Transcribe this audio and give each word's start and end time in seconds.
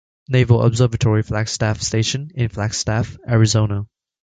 Naval 0.29 0.63
Observatory 0.63 1.21
Flagstaff 1.21 1.79
Station 1.79 2.31
in 2.33 2.49
Flagstaff, 2.49 3.19
Arizona. 3.29 3.85